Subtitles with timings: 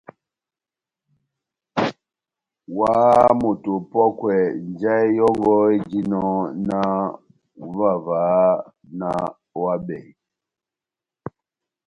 [2.77, 4.35] Óháháha moto opɔ́kwɛ
[4.69, 6.23] njahɛ yɔngɔ éjinɔ
[6.67, 6.97] náh
[7.61, 8.39] ohimavaha
[8.99, 9.23] náh
[9.59, 10.09] ohábɛhe.